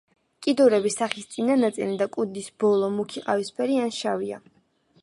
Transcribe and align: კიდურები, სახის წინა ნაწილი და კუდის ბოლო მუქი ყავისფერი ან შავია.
კიდურები, 0.45 0.91
სახის 0.95 1.27
წინა 1.35 1.57
ნაწილი 1.65 1.99
და 2.01 2.09
კუდის 2.17 2.49
ბოლო 2.65 2.91
მუქი 2.97 3.25
ყავისფერი 3.29 3.81
ან 3.85 3.97
შავია. 4.01 4.43